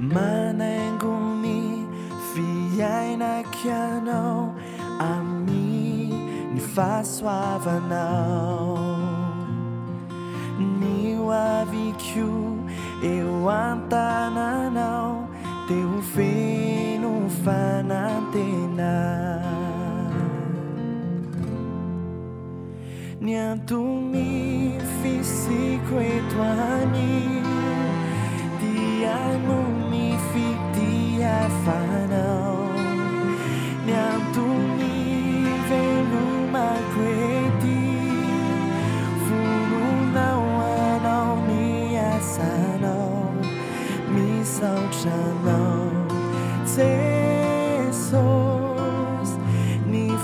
manengo 0.00 1.12
你 1.42 1.46
i 1.46 1.46
fianacano 2.32 4.54
ami 4.98 6.08
ni 6.56 6.60
fasoavana 6.74 8.06
niuaviciu 10.56 12.64
e 13.04 13.22
uantananao 13.44 15.28
teu 15.68 16.00
feno 16.14 17.12
fanantena 17.44 18.94
niatumi 23.20 24.28
fisiquetan 25.02 27.28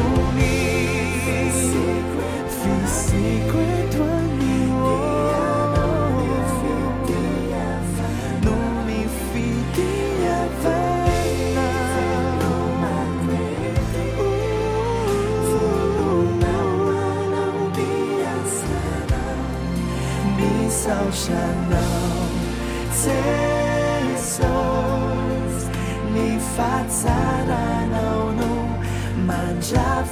snc 21.13 23.11
你 26.13 26.17
ftsrnوn 26.39 28.39
满 29.27 29.29
njaf 29.61 30.11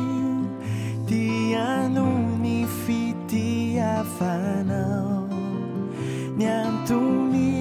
dianuni 1.07 2.67
fitia 2.83 4.05
fana 4.19 4.83
natumi 6.41 7.53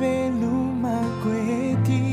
velumaqueti 0.00 2.06